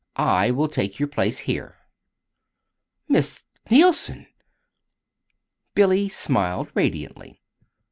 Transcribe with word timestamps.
I 0.15 0.49
will 0.49 0.67
take 0.67 0.97
your 0.97 1.05
place 1.07 1.37
here." 1.41 1.75
"Miss 3.07 3.43
Neilson!" 3.69 4.25
Billy 5.75 6.09
smiled 6.09 6.71
radiantly. 6.73 7.39